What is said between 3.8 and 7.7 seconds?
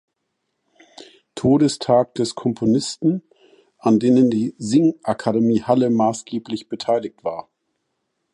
denen die Singakademie Halle maßgeblich beteiligt war.